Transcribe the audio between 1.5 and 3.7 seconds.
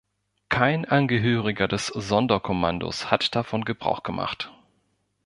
des Sonderkommandos hat davon